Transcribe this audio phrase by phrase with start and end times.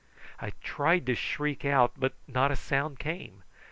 [0.41, 3.43] I tried to shriek out, but not a sound came.